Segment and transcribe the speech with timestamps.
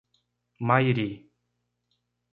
[0.67, 1.29] Mairi